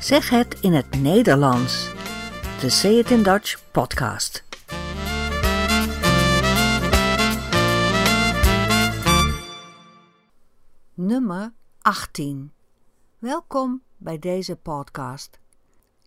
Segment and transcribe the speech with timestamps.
[0.00, 1.92] Zeg het in het Nederlands.
[2.60, 4.44] De Say It in Dutch podcast.
[10.94, 12.52] Nummer 18.
[13.18, 15.40] Welkom bij deze podcast.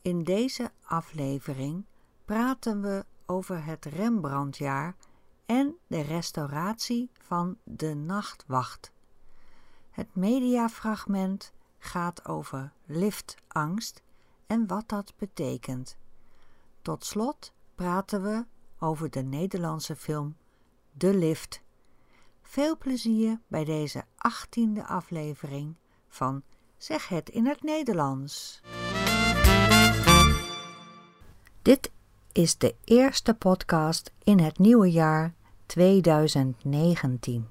[0.01, 1.85] In deze aflevering
[2.25, 4.95] praten we over het Rembrandtjaar
[5.45, 8.91] en de restauratie van De Nachtwacht.
[9.91, 11.53] Het mediafragment
[11.83, 14.01] gaat over liftangst
[14.47, 15.97] en wat dat betekent.
[16.81, 18.45] Tot slot praten we
[18.79, 20.35] over de Nederlandse film
[20.91, 21.61] De Lift.
[22.41, 25.75] Veel plezier bij deze achttiende aflevering
[26.07, 26.43] van
[26.77, 28.61] Zeg het in het Nederlands.
[31.61, 31.91] Dit
[32.31, 35.33] is de eerste podcast in het nieuwe jaar
[35.65, 37.47] 2019.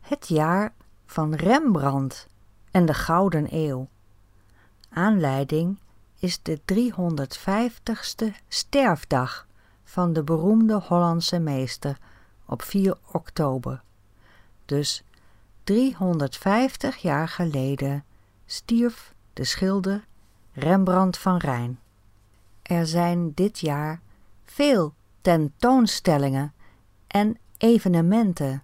[0.00, 0.74] Het jaar
[1.06, 2.28] van Rembrandt
[2.72, 3.88] en de Gouden Eeuw.
[4.90, 5.78] Aanleiding
[6.18, 9.46] is de 350ste sterfdag
[9.84, 11.98] van de beroemde Hollandse meester
[12.46, 13.82] op 4 oktober.
[14.64, 15.04] Dus
[15.64, 18.04] 350 jaar geleden
[18.46, 20.06] stierf de schilder
[20.52, 21.78] Rembrandt van Rijn.
[22.62, 24.00] Er zijn dit jaar
[24.44, 26.52] veel tentoonstellingen
[27.06, 28.62] en evenementen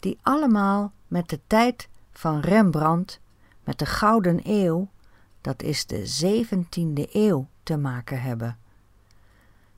[0.00, 3.20] die allemaal met de tijd van Rembrandt
[3.66, 4.88] met de Gouden Eeuw,
[5.40, 8.58] dat is de 17e eeuw, te maken hebben.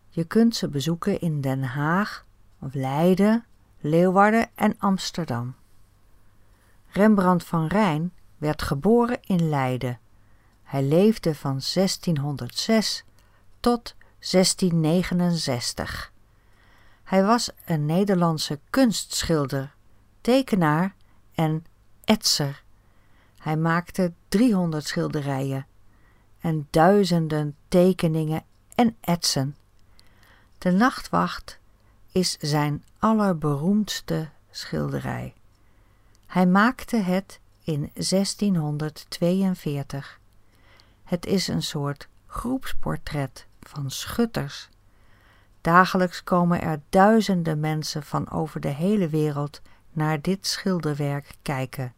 [0.08, 2.26] Je kunt ze bezoeken in Den Haag,
[2.60, 3.44] of Leiden,
[3.80, 5.54] Leeuwarden en Amsterdam.
[6.86, 9.98] Rembrandt van Rijn werd geboren in Leiden.
[10.62, 13.04] Hij leefde van 1606
[13.60, 16.12] tot 1669.
[17.04, 19.74] Hij was een Nederlandse kunstschilder,
[20.20, 20.94] tekenaar
[21.34, 21.64] en
[22.04, 22.66] etser.
[23.38, 25.66] Hij maakte 300 schilderijen
[26.40, 28.42] en duizenden tekeningen
[28.74, 29.56] en etsen.
[30.58, 31.58] De Nachtwacht
[32.12, 35.34] is zijn allerberoemdste schilderij.
[36.26, 40.20] Hij maakte het in 1642.
[41.04, 44.68] Het is een soort groepsportret van schutters.
[45.60, 49.60] Dagelijks komen er duizenden mensen van over de hele wereld
[49.92, 51.92] naar dit schilderwerk kijken.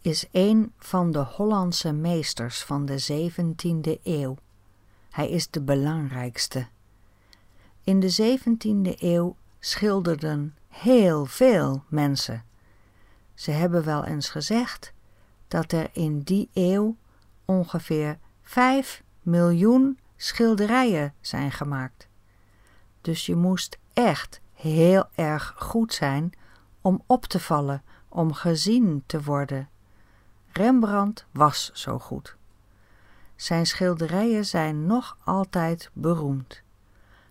[0.00, 4.36] Is een van de Hollandse meesters van de 17e eeuw.
[5.10, 6.66] Hij is de belangrijkste.
[7.84, 12.44] In de 17e eeuw schilderden heel veel mensen.
[13.34, 14.92] Ze hebben wel eens gezegd
[15.48, 16.96] dat er in die eeuw
[17.44, 22.08] ongeveer 5 miljoen schilderijen zijn gemaakt.
[23.00, 26.32] Dus je moest echt heel erg goed zijn
[26.80, 29.68] om op te vallen om gezien te worden.
[30.52, 32.36] Rembrandt was zo goed.
[33.36, 36.62] Zijn schilderijen zijn nog altijd beroemd.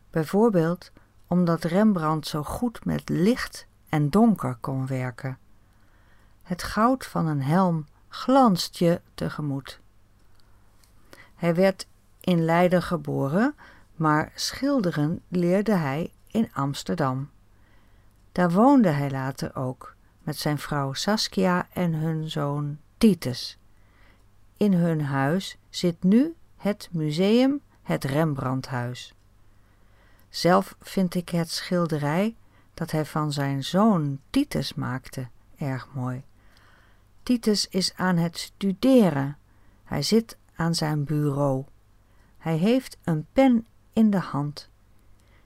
[0.10, 0.92] Bijvoorbeeld
[1.28, 5.38] omdat Rembrandt zo goed met licht en donker kon werken.
[6.44, 9.80] Het goud van een helm glanst je tegemoet.
[11.36, 11.88] Hij werd
[12.20, 13.56] in Leiden geboren,
[13.96, 17.30] maar schilderen leerde hij in Amsterdam.
[18.32, 19.96] Daar woonde hij later ook
[20.28, 23.58] met zijn vrouw Saskia en hun zoon Titus.
[24.58, 29.14] In hun huis zit nu het museum Het Rembrandthuis.
[30.30, 32.36] Zelf vind ik het schilderij
[32.74, 35.28] dat hij van zijn zoon Titus maakte
[35.58, 36.24] erg mooi.
[37.24, 39.38] Titus is aan het studeren.
[39.84, 41.66] Hij zit aan zijn bureau.
[42.38, 44.70] Hij heeft een pen in de hand.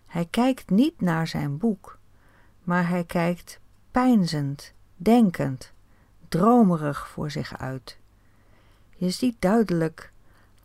[0.05, 1.97] Hij kijkt niet naar zijn boek,
[2.63, 3.60] maar hij kijkt
[3.91, 5.71] peinzend, denkend,
[6.27, 7.97] dromerig voor zich uit.
[8.95, 10.11] Je ziet duidelijk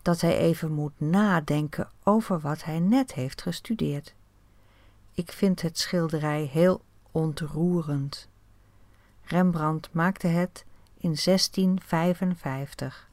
[0.02, 4.14] dat hij even moet nadenken over wat hij net heeft gestudeerd.
[5.12, 6.80] Ik vind het schilderij heel
[7.10, 8.28] ontroerend.
[9.24, 10.64] Rembrandt maakte het
[10.96, 13.05] in 1655.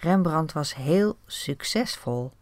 [0.00, 2.32] Rembrandt was heel succesvol.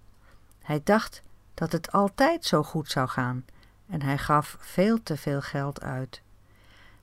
[0.63, 1.23] Hij dacht
[1.55, 3.45] dat het altijd zo goed zou gaan
[3.89, 6.23] en hij gaf veel te veel geld uit.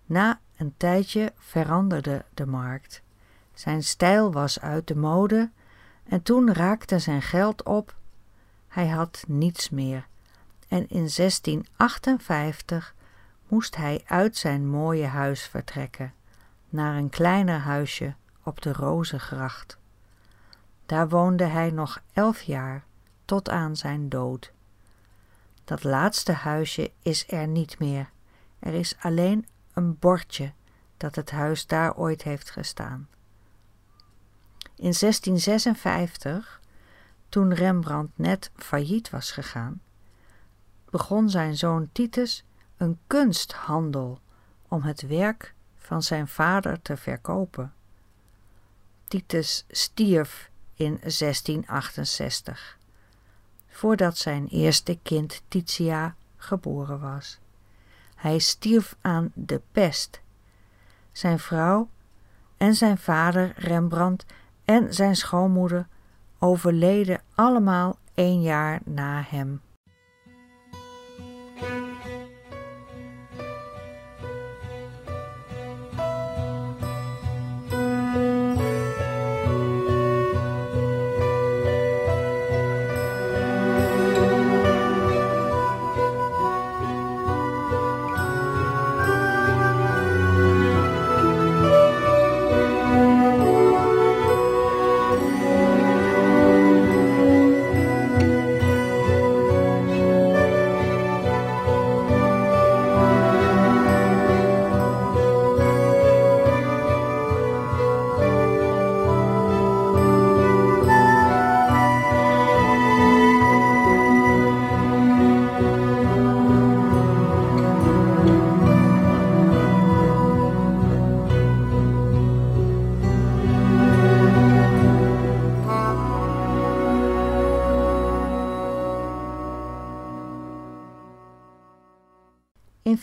[0.05, 3.01] Na een tijdje veranderde de markt.
[3.53, 5.51] Zijn stijl was uit de mode
[6.03, 7.95] en toen raakte zijn geld op.
[8.67, 10.07] Hij had niets meer
[10.67, 12.95] en in 1658
[13.47, 16.13] moest hij uit zijn mooie huis vertrekken
[16.69, 18.13] naar een kleiner huisje
[18.43, 19.77] op de Rozengracht.
[20.85, 22.83] Daar woonde hij nog elf jaar
[23.25, 24.53] tot aan zijn dood.
[25.63, 28.09] Dat laatste huisje is er niet meer.
[28.59, 30.53] Er is alleen een bordje
[30.97, 33.07] dat het huis daar ooit heeft gestaan.
[34.75, 36.61] In 1656,
[37.29, 39.81] toen Rembrandt net failliet was gegaan,
[40.89, 42.43] begon zijn zoon Titus
[42.77, 44.19] een kunsthandel
[44.67, 47.73] om het werk van zijn vader te verkopen.
[49.07, 52.77] Titus stierf in 1668,
[53.67, 57.39] voordat zijn eerste kind Titia geboren was.
[58.15, 60.21] Hij stierf aan de pest.
[61.11, 61.89] Zijn vrouw
[62.57, 64.25] en zijn vader Rembrandt
[64.65, 65.87] en zijn schoonmoeder
[66.39, 69.61] overleden allemaal één jaar na hem.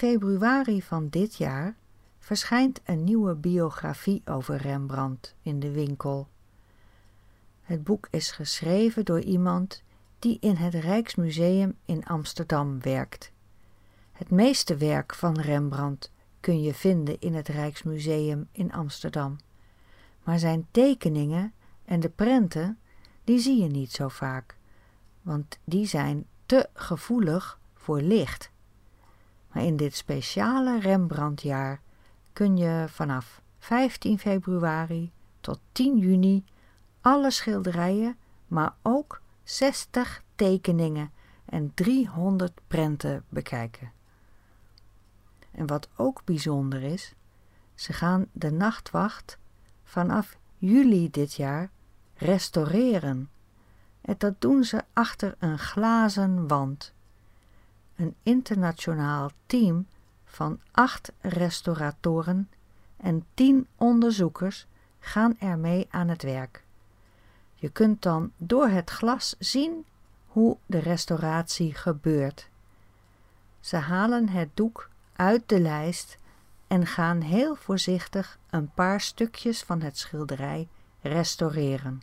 [0.02, 1.76] Februari van dit jaar
[2.19, 6.28] verschijnt een nieuwe biografie over Rembrandt in de winkel.
[7.62, 9.82] Het boek is geschreven door iemand
[10.19, 13.32] die in het Rijksmuseum in Amsterdam werkt.
[14.12, 16.10] Het meeste werk van Rembrandt
[16.40, 19.37] kun je vinden in het Rijksmuseum in Amsterdam,
[20.22, 21.52] maar zijn tekeningen
[21.84, 22.78] en de prenten,
[23.25, 24.56] die zie je niet zo vaak,
[25.20, 28.51] want die zijn te gevoelig voor licht.
[29.52, 31.81] Maar in dit speciale Rembrandtjaar
[32.32, 36.44] kun je vanaf 15 februari tot 10 juni
[37.00, 38.16] alle schilderijen,
[38.46, 41.10] maar ook 60 tekeningen
[41.44, 43.93] en 300 prenten bekijken.
[45.50, 47.14] En wat ook bijzonder is,
[47.75, 49.38] ze gaan de nachtwacht
[49.84, 51.70] vanaf juli dit jaar
[52.14, 53.31] restaureren.
[54.00, 56.94] En dat doen ze achter een glazen wand
[57.96, 59.86] een internationaal team
[60.24, 62.50] van acht restauratoren
[62.96, 64.66] en tien onderzoekers
[64.98, 66.64] gaan ermee aan het werk.
[67.54, 69.84] Je kunt dan door het glas zien
[70.26, 72.48] hoe de restauratie gebeurt.
[73.60, 76.18] Ze halen het doek uit de lijst
[76.66, 80.68] en gaan heel voorzichtig een paar stukjes van het schilderij
[81.00, 82.02] restaureren.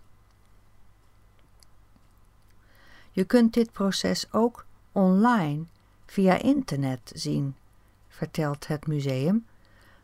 [3.11, 5.63] Je kunt dit proces ook online
[6.09, 7.55] via internet zien,
[8.07, 9.45] vertelt het museum.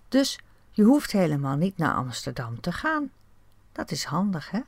[0.07, 0.39] Dus
[0.71, 3.11] je hoeft helemaal niet naar Amsterdam te gaan.
[3.71, 4.59] Dat is handig, hè?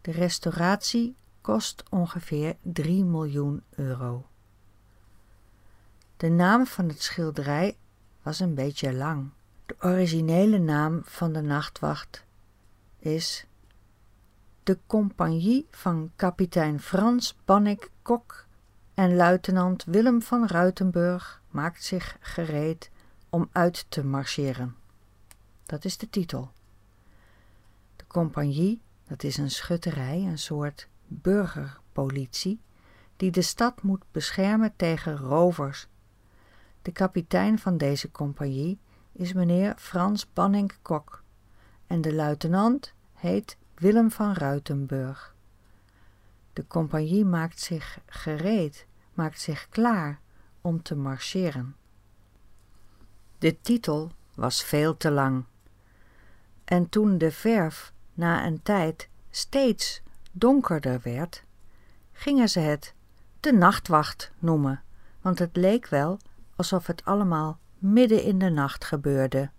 [0.00, 4.26] De restauratie kost ongeveer 3 miljoen euro.
[6.16, 7.76] De naam van het schilderij
[8.22, 9.30] was een beetje lang.
[9.66, 12.24] De originele naam van de nachtwacht
[12.98, 13.46] is
[14.62, 18.48] de Compagnie van kapitein Frans Bannik Kok
[19.00, 22.90] en luitenant Willem van Ruitenburg maakt zich gereed
[23.28, 24.76] om uit te marcheren.
[25.66, 26.50] Dat is de titel.
[27.96, 32.60] De compagnie, dat is een schutterij, een soort burgerpolitie,
[33.16, 35.88] die de stad moet beschermen tegen rovers.
[36.82, 38.78] De kapitein van deze compagnie
[39.12, 41.22] is meneer Frans Banning-Kok
[41.86, 45.34] en de luitenant heet Willem van Ruitenburg.
[46.52, 48.88] De compagnie maakt zich gereed
[49.20, 50.20] maakt zich klaar
[50.60, 51.76] om te marcheren.
[53.38, 55.44] De titel was veel te lang.
[56.64, 61.44] En toen de verf na een tijd steeds donkerder werd,
[62.12, 62.94] gingen ze het
[63.40, 64.82] de nachtwacht noemen,
[65.20, 66.18] want het leek wel
[66.56, 69.50] alsof het allemaal midden in de nacht gebeurde.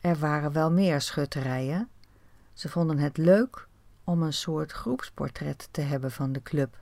[0.00, 1.88] Er waren wel meer schutterijen.
[2.52, 3.68] Ze vonden het leuk
[4.04, 6.80] om een soort groepsportret te hebben van de club.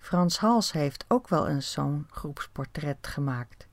[0.00, 3.68] Frans Hals heeft ook wel eens zo'n groepsportret gemaakt.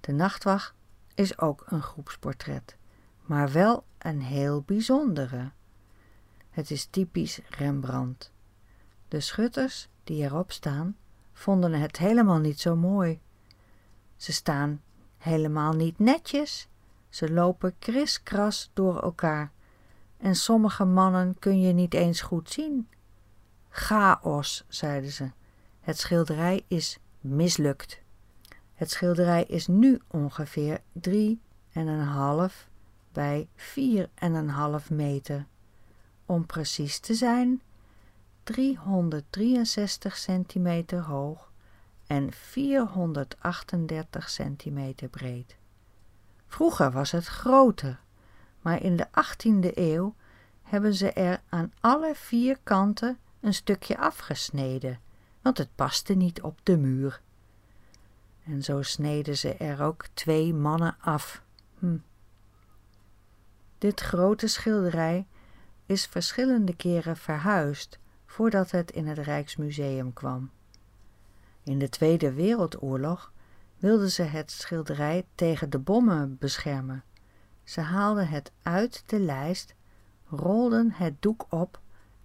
[0.00, 0.74] De nachtwacht
[1.14, 2.76] is ook een groepsportret,
[3.22, 5.50] maar wel een heel bijzondere.
[6.50, 8.32] Het is typisch Rembrandt.
[9.08, 10.96] De schutters die erop staan,
[11.32, 13.20] vonden het helemaal niet zo mooi.
[14.16, 14.82] Ze staan
[15.18, 16.68] helemaal niet netjes.
[17.08, 19.52] Ze lopen kriskras door elkaar.
[20.16, 22.88] En sommige mannen kun je niet eens goed zien.
[23.76, 25.30] Chaos, zeiden ze.
[25.80, 28.00] Het schilderij is mislukt.
[28.74, 31.40] Het schilderij is nu ongeveer drie
[31.72, 32.68] en een half
[33.12, 35.46] bij vier en een half meter.
[36.26, 37.62] Om precies te zijn,
[38.42, 41.52] 363 centimeter hoog
[42.06, 45.56] en 438 centimeter breed.
[46.46, 48.00] Vroeger was het groter,
[48.60, 50.14] maar in de 18e eeuw
[50.62, 55.00] hebben ze er aan alle vier kanten een stukje afgesneden,
[55.42, 57.20] want het paste niet op de muur.
[58.44, 61.42] En zo sneden ze er ook twee mannen af.
[61.78, 61.96] Hm.
[63.78, 65.26] Dit grote schilderij
[65.86, 70.50] is verschillende keren verhuisd voordat het in het Rijksmuseum kwam.
[71.62, 73.32] In de Tweede Wereldoorlog
[73.78, 77.04] wilden ze het schilderij tegen de bommen beschermen.
[77.64, 79.74] Ze haalden het uit de lijst,
[80.28, 81.82] rolden het doek op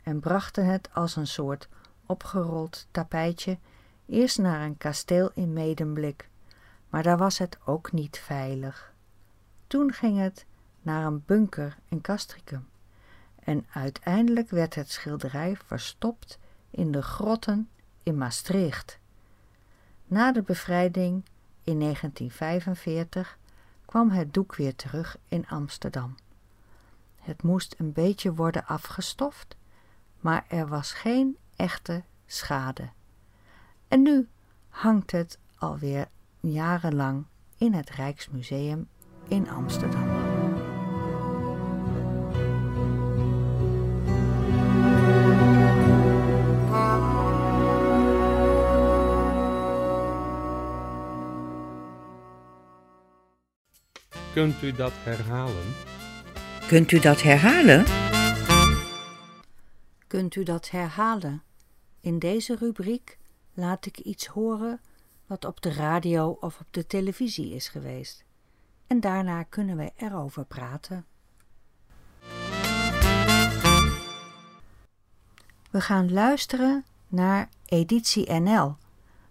[0.10, 1.68] en brachten het als een soort
[2.06, 3.58] opgerold tapijtje
[4.06, 6.30] eerst naar een kasteel in Medemblik,
[6.90, 8.94] maar daar was het ook niet veilig.
[9.68, 10.46] Toen ging het
[10.82, 12.68] naar een bunker in Castricum
[13.44, 16.40] en uiteindelijk werd het schilderij verstopt
[16.70, 17.70] in de grotten
[18.04, 19.00] in Maastricht.
[20.06, 21.24] Na de bevrijding
[21.64, 23.38] in 1945
[23.86, 26.16] kwam het doek weer terug in Amsterdam.
[27.16, 29.58] Het moest een beetje worden afgestoft,
[30.20, 32.90] maar er was geen echte schade.
[33.88, 34.28] En nu
[34.70, 36.08] hangt het alweer
[36.40, 37.26] jarenlang
[37.58, 38.88] in het Rijksmuseum
[39.28, 40.38] in Amsterdam.
[54.34, 55.76] Kunt u dat herhalen?
[56.68, 57.86] Kunt u dat herhalen?
[60.10, 61.44] Kunt u dat herhalen?
[62.00, 63.18] In deze rubriek
[63.54, 64.82] laat ik iets horen
[65.26, 68.24] wat op de radio of op de televisie is geweest.
[68.88, 71.06] En daarna kunnen we erover praten.
[75.70, 78.76] We gaan luisteren naar editie NL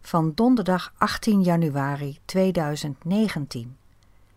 [0.00, 3.76] van donderdag 18 januari 2019.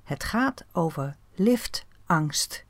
[0.03, 2.65] Het gaat over liftangst.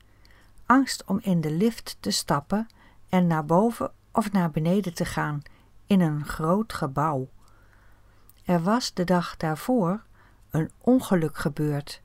[0.66, 2.68] Angst om in de lift te stappen
[3.12, 5.42] en naar boven of naar beneden te gaan
[5.86, 7.28] in een groot gebouw.
[8.44, 10.02] Er was de dag daarvoor
[10.50, 12.02] een ongeluk gebeurd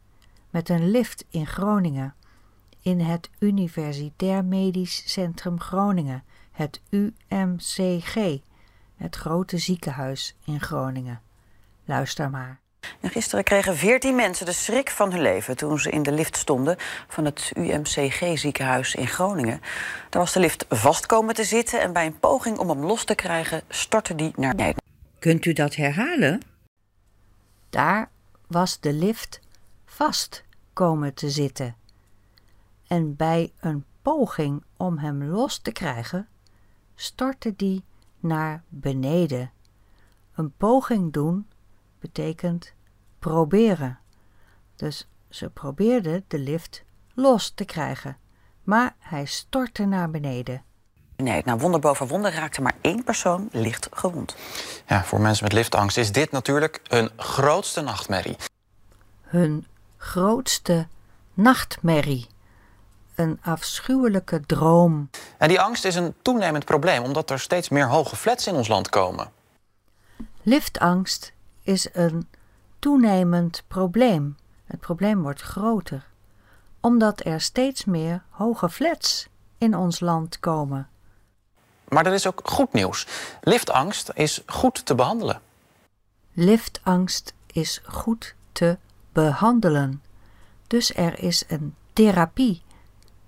[0.49, 2.15] met een lift in Groningen,
[2.81, 8.39] in het Universitair Medisch Centrum Groningen, het UMCG,
[8.95, 11.21] het grote ziekenhuis in Groningen.
[11.85, 12.66] Luister maar.
[12.99, 16.37] En gisteren kregen veertien mensen de schrik van hun leven toen ze in de lift
[16.37, 16.75] stonden
[17.07, 19.61] van het UMCG-ziekenhuis in Groningen.
[20.09, 23.03] Daar was de lift vast komen te zitten en bij een poging om hem los
[23.03, 24.81] te krijgen stortte die naar beneden.
[25.19, 26.41] Kunt u dat herhalen?
[27.69, 28.09] Daar
[28.47, 29.39] was de lift
[29.85, 31.75] vast komen te zitten.
[32.87, 36.27] En bij een poging om hem los te krijgen,
[36.95, 37.83] stortte die
[38.19, 39.51] naar beneden.
[40.35, 41.47] Een poging doen
[41.99, 42.73] betekent
[43.27, 43.99] proberen.
[44.75, 48.17] Dus ze probeerde de lift los te krijgen,
[48.63, 50.63] maar hij stortte naar beneden.
[51.15, 54.35] Nee, nou wonder boven wonder raakte maar één persoon licht gewond.
[54.87, 58.35] Ja, voor mensen met liftangst is dit natuurlijk hun grootste nachtmerrie.
[59.21, 59.67] Hun
[59.97, 60.87] grootste
[61.33, 62.27] nachtmerrie.
[63.15, 65.09] Een afschuwelijke droom.
[65.37, 68.67] En die angst is een toenemend probleem, omdat er steeds meer hoge flats in ons
[68.67, 69.31] land komen.
[70.41, 72.27] Liftangst is een
[72.79, 74.35] toenemend probleem.
[74.65, 76.07] Het probleem wordt groter,
[76.79, 80.89] omdat er steeds meer hoge flats in ons land komen.
[81.87, 83.07] Maar er is ook goed nieuws.
[83.41, 85.41] Liftangst is goed te behandelen.
[86.33, 88.77] Liftangst is goed te
[89.11, 90.01] behandelen.
[90.67, 92.61] Dus er is een therapie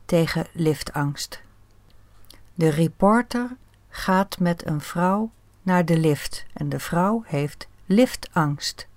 [0.06, 1.42] tegen liftangst.
[2.54, 3.50] De reporter
[3.90, 8.88] gaat met een vrouw naar de lift en de vrouw heeft liftangst.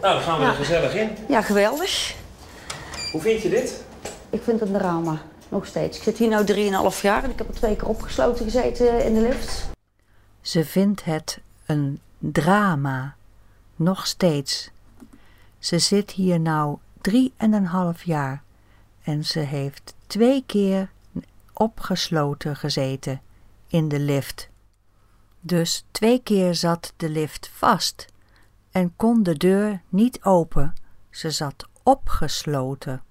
[0.00, 0.50] Nou, dan gaan we Ja.
[0.50, 1.10] er gezellig in.
[1.28, 2.14] Ja, geweldig.
[3.12, 3.84] Hoe vind je dit?
[4.30, 5.22] Ik vind het een drama.
[5.48, 5.96] Nog steeds.
[5.96, 9.14] Ik zit hier nu 3,5 jaar en ik heb er twee keer opgesloten gezeten in
[9.14, 9.66] de lift.
[10.40, 13.14] Ze vindt het een drama.
[13.76, 14.70] Nog steeds.
[15.58, 18.42] Ze zit hier nou drie en een half jaar
[19.02, 20.88] en ze heeft twee keer
[21.52, 23.20] opgesloten gezeten
[23.68, 24.48] in de lift.
[25.40, 28.06] Dus twee keer zat de lift vast
[28.74, 30.74] en kon de deur niet open.
[31.10, 33.02] Ze zat opgesloten.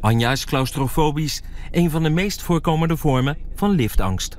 [0.00, 4.36] Anja is claustrofobisch, een van de meest voorkomende vormen van liftangst.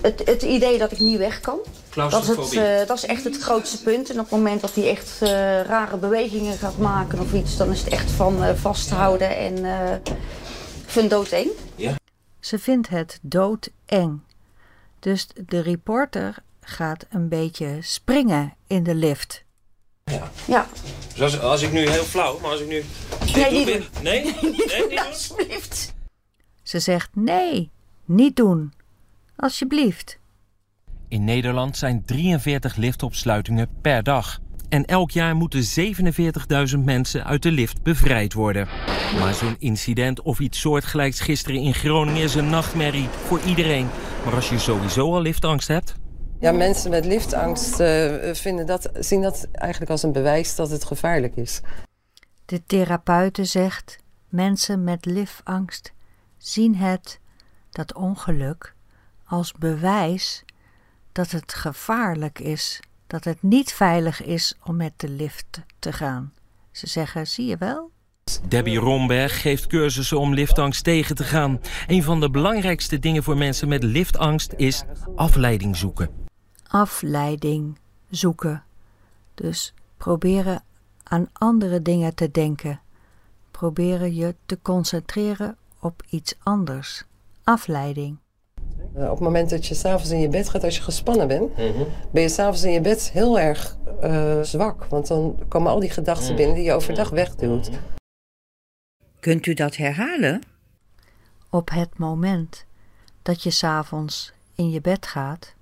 [0.00, 1.58] Het, het idee dat ik niet weg kan,
[1.94, 4.10] dat is, het, eh, dat is echt het grootste punt.
[4.10, 5.28] En op het moment dat hij echt eh,
[5.62, 9.94] rare bewegingen gaat maken of iets, dan is het echt van eh, vasthouden en eh
[10.84, 11.50] ik vind het doodeng.
[12.40, 14.20] Ze vindt het doodeng.
[14.98, 19.46] Dus de reporter gaat een beetje springen in de lift.
[20.46, 20.66] Ja,
[21.12, 22.84] Dus als, als ik nu heel flauw, maar als ik nu...
[23.34, 24.24] Nee, niet Nee?
[24.24, 24.98] Nee, niet doen?
[24.98, 25.94] alsjeblieft.
[26.62, 27.70] Ze zegt nee,
[28.04, 28.72] niet doen.
[29.36, 30.18] Alsjeblieft.
[31.08, 34.38] In Nederland zijn 43 liftopsluitingen per dag.
[34.68, 35.62] En elk jaar moeten
[36.72, 38.68] 47.000 mensen uit de lift bevrijd worden.
[39.20, 43.88] Maar zo'n incident of iets soortgelijks gisteren in Groningen is een nachtmerrie voor iedereen.
[44.24, 45.94] Maar als je sowieso al liftangst hebt,
[46.40, 50.84] Ja, mensen met liftangst eh, vinden dat, zien dat eigenlijk als een bewijs dat het
[50.84, 51.60] gevaarlijk is.
[52.44, 55.92] De therapeute zegt: mensen met liftangst
[56.36, 57.20] zien het,
[57.70, 58.74] dat ongeluk,
[59.24, 60.44] als bewijs
[61.12, 66.32] dat het gevaarlijk is, dat het niet veilig is om met de lift te gaan.
[66.70, 67.90] Ze zeggen: zie je wel?
[68.48, 71.60] Debbie Romberg geeft cursussen om liftangst tegen te gaan.
[71.86, 76.26] Een van de belangrijkste dingen voor mensen met liftangst is afleiding zoeken.
[76.68, 77.78] Afleiding
[78.10, 78.62] zoeken.
[79.34, 80.62] Dus proberen
[81.02, 82.80] aan andere dingen te denken.
[83.50, 87.04] Proberen je te concentreren op iets anders.
[87.44, 88.18] Afleiding.
[88.94, 91.54] Eh, op het moment dat je s'avonds in je bed gaat, als je gespannen bent,
[92.10, 94.84] ben je s'avonds in je bed heel erg eh, zwak.
[94.84, 97.70] Want dan komen al die gedachten binnen die je overdag wegduwt.
[99.20, 100.42] Kunt u dat herhalen?
[101.50, 102.64] Op het moment
[103.22, 105.54] dat je s'avonds in je bed gaat,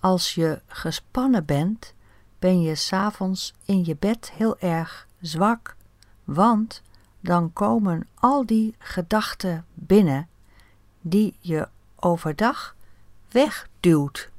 [0.00, 1.94] als je gespannen bent,
[2.38, 5.76] ben je s'avonds in je bed heel erg zwak,
[6.24, 6.82] want
[7.20, 10.28] dan komen al die gedachten binnen
[11.00, 12.76] die je overdag
[13.30, 14.30] wegduwt.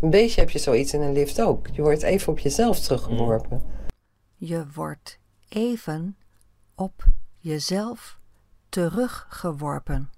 [0.00, 1.66] Een beetje heb je zoiets in een lift ook.
[1.72, 3.62] Je wordt even op jezelf teruggeworpen.
[4.36, 6.16] Je wordt even
[6.74, 7.04] op
[7.38, 8.18] jezelf
[8.68, 10.10] teruggeworpen.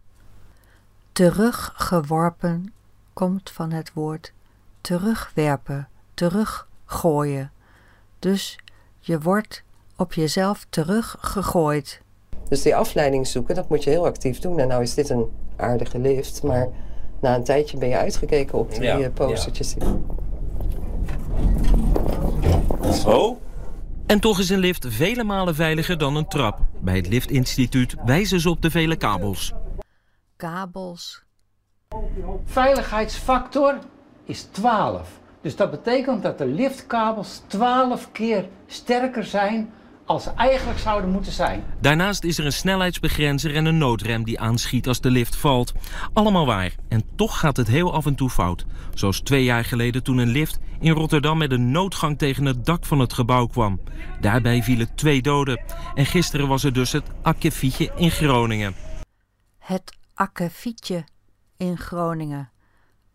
[1.13, 2.73] Teruggeworpen
[3.13, 4.33] komt van het woord
[4.81, 7.51] terugwerpen, teruggooien.
[8.19, 8.59] Dus
[9.01, 9.63] je wordt
[9.97, 12.01] op jezelf teruggegooid.
[12.49, 14.59] Dus die afleiding zoeken, dat moet je heel actief doen.
[14.59, 16.69] En nou is dit een aardige lift, maar
[17.21, 19.75] na een tijdje ben je uitgekeken op die Ja, eh, postertjes.
[23.07, 23.41] Oh?
[24.07, 26.59] En toch is een lift vele malen veiliger dan een trap.
[26.81, 29.53] Bij het Liftinstituut wijzen ze op de vele kabels.
[30.37, 31.25] Kabels,
[32.45, 33.79] Veiligheidsfactor
[34.25, 35.21] is 12.
[35.41, 39.73] Dus dat betekent dat de liftkabels 12 keer sterker zijn
[40.05, 41.65] als ze eigenlijk zouden moeten zijn.
[41.81, 45.73] Daarnaast is er een snelheidsbegrenzer en een noodrem die aanschiet als de lift valt.
[46.13, 46.75] Allemaal waar.
[46.89, 48.65] En toch gaat het heel af en toe fout.
[48.95, 52.85] Zoals twee jaar geleden toen een lift in Rotterdam met een noodgang tegen het dak
[52.85, 53.81] van het gebouw kwam.
[54.21, 55.61] Daarbij vielen twee doden.
[55.95, 58.75] En gisteren was er dus het akkefietje in Groningen.
[59.59, 61.05] het akkefietje
[61.63, 62.51] in Groningen.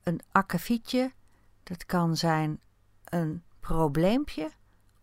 [0.04, 1.12] Een akkefietje,
[1.64, 2.60] dat kan zijn
[3.04, 4.52] een probleempje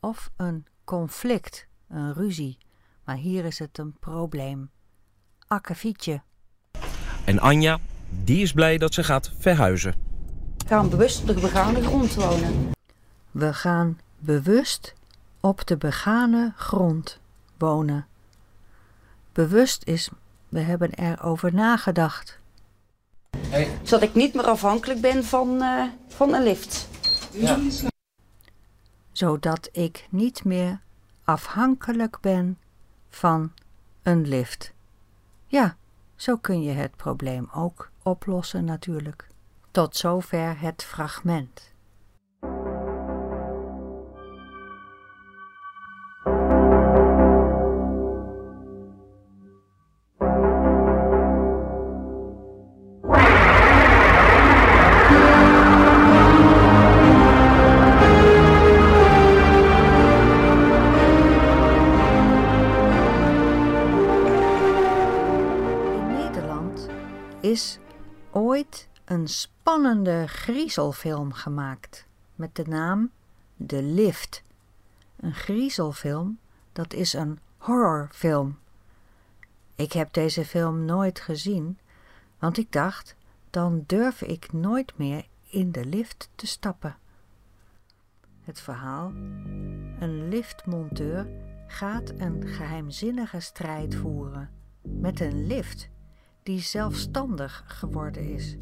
[0.01, 2.59] of een conflict, een ruzie.
[3.05, 4.71] Maar hier is het een probleem.
[5.47, 6.23] Akkefietje.
[7.25, 7.79] En Anja,
[8.09, 9.95] die is blij dat ze gaat verhuizen.
[10.59, 12.71] Ik ga bewust op de begane grond wonen.
[13.31, 14.95] We gaan bewust
[15.41, 17.21] op de begane grond
[17.59, 18.07] wonen.
[19.33, 20.09] Bewust is,
[20.49, 22.43] we hebben erover nagedacht.
[23.83, 26.89] Zodat ik niet meer afhankelijk ben van, eh, van een lift.
[29.13, 30.81] zodat ik niet meer
[31.25, 32.59] afhankelijk ben
[33.09, 33.53] van
[34.03, 34.73] een lift.
[35.47, 35.77] Ja,
[36.17, 39.29] zo kun je het probleem ook oplossen natuurlijk.
[39.71, 41.74] Tot zover het fragment.
[68.35, 73.11] Ooit een spannende griezelfilm gemaakt met de naam
[73.57, 74.43] De Lift.
[75.17, 76.39] Een griezelfilm,
[76.73, 78.59] dat is een horrorfilm.
[79.75, 81.79] Ik heb deze film nooit gezien,
[82.39, 83.17] want ik dacht,
[83.51, 86.97] dan durf ik nooit meer in de lift te stappen.
[88.41, 89.09] Het verhaal:
[89.99, 91.29] Een liftmonteur
[91.67, 94.51] gaat een geheimzinnige strijd voeren
[94.83, 95.89] met een lift
[96.45, 98.57] die zelfstandig geworden is.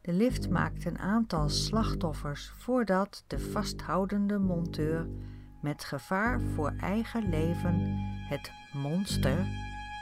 [0.00, 5.08] De lift maakt een aantal slachtoffers voordat de vasthoudende monteur
[5.60, 7.80] met gevaar voor eigen leven
[8.28, 9.46] het monster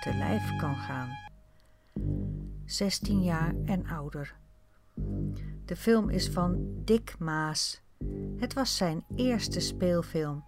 [0.00, 1.09] te lijf kan gaan.
[2.64, 4.37] 16 jaar en ouder.
[5.64, 7.83] De film is van Dick Maas.
[8.37, 10.44] Het was zijn eerste speelfilm.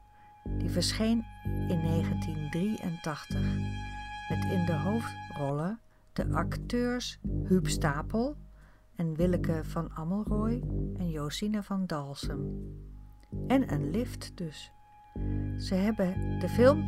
[0.58, 3.40] Die verscheen in 1983
[4.28, 5.80] met in de hoofdrollen
[6.16, 8.36] de acteurs Huub Stapel
[8.94, 10.62] en Willeke van Amelrooy
[10.96, 12.74] en Josine van Dalsem.
[13.46, 14.72] En een lift dus.
[15.58, 16.84] Ze hebben de film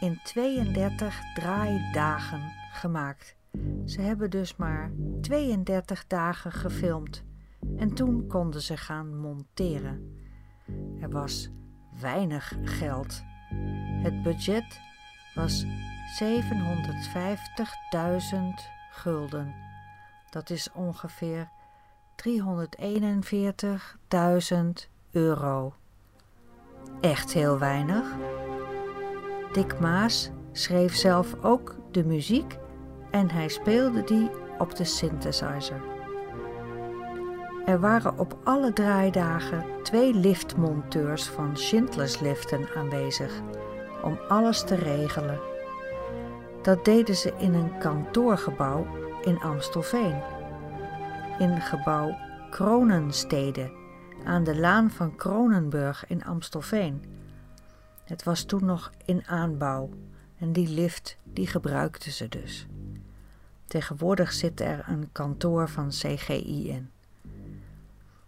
[0.00, 2.40] in 32 draaidagen
[2.72, 3.36] gemaakt.
[3.84, 7.24] Ze hebben dus maar 32 dagen gefilmd
[7.76, 10.16] en toen konden ze gaan monteren.
[11.00, 11.50] Er was
[12.00, 13.22] weinig geld.
[14.02, 14.80] Het budget
[15.34, 15.66] was
[16.12, 16.24] 750.000
[18.90, 19.54] gulden.
[20.30, 21.48] Dat is ongeveer
[22.16, 22.28] 341.000
[25.12, 25.74] euro.
[27.00, 28.04] Echt heel weinig.
[29.52, 32.58] Dick Maas schreef zelf ook de muziek
[33.10, 35.82] en hij speelde die op de synthesizer.
[37.66, 43.40] Er waren op alle draaidagen twee liftmonteurs van Schindlers Liften aanwezig
[44.02, 45.51] om alles te regelen.
[46.62, 48.86] Dat deden ze in een kantoorgebouw
[49.24, 50.20] in Amstelveen.
[51.38, 52.16] In gebouw
[52.50, 53.72] Kronenstede
[54.24, 57.04] aan de laan van Kronenburg in Amstelveen.
[58.04, 59.90] Het was toen nog in aanbouw
[60.38, 62.66] en die lift die gebruikten ze dus.
[63.66, 66.90] Tegenwoordig zit er een kantoor van CGI in.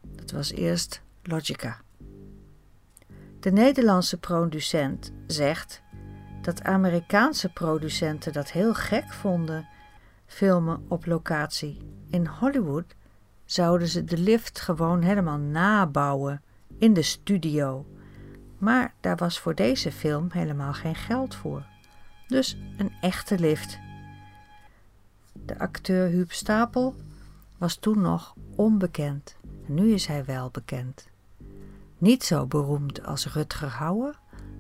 [0.03, 1.81] Dat was eerst Logica.
[3.41, 5.83] De Nederlandse producent zegt
[6.45, 9.69] dat Amerikaanse producenten dat heel gek vonden,
[10.27, 11.79] filmen op locatie.
[12.11, 12.95] In Hollywood
[13.45, 16.43] zouden ze de lift gewoon helemaal nabouwen
[16.79, 17.87] in de studio.
[18.59, 21.67] Maar daar was voor deze film helemaal geen geld voor.
[22.27, 23.79] Dus een echte lift.
[25.33, 26.95] De acteur Huub Stapel
[27.59, 29.37] was toen nog onbekend.
[29.67, 31.09] Nu is hij wel bekend.
[31.99, 34.19] Niet zo beroemd als Rutger Hauer,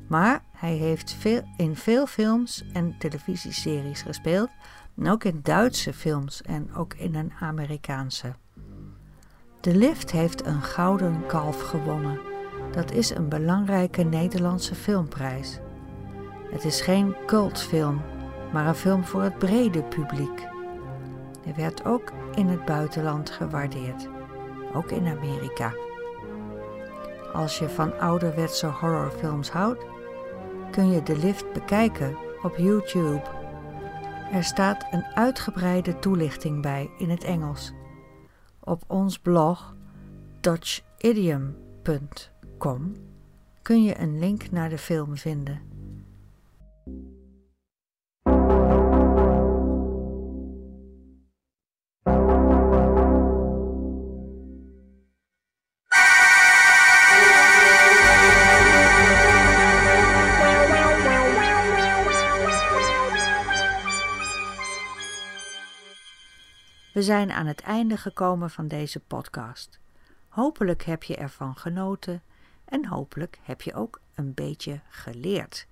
[0.08, 4.48] maar hij heeft veel, in veel films en televisieseries gespeeld.
[4.96, 8.34] En ook in Duitse films en ook in een Amerikaanse.
[9.60, 12.20] De lift heeft een gouden kalf gewonnen.
[12.72, 15.58] Dat is een belangrijke Nederlandse filmprijs.
[16.50, 18.00] Het is geen cultfilm,
[18.52, 20.46] maar een film voor het brede publiek.
[21.44, 24.08] Hij werd ook in het buitenland gewaardeerd,
[24.74, 25.74] ook in Amerika.
[27.32, 29.92] Als je van ouderwetse horrorfilms houdt,
[30.74, 33.22] kun je de lift bekijken op YouTube.
[34.32, 37.72] Er staat een uitgebreide toelichting bij in het Engels.
[38.60, 39.76] Op ons blog
[40.40, 42.92] dutchidiom.com
[43.62, 45.60] kun je een link naar de film vinden.
[66.94, 69.80] We zijn aan het einde gekomen van deze podcast.
[70.28, 72.22] Hopelijk heb je ervan genoten
[72.64, 75.66] en hopelijk heb je ook een beetje geleerd.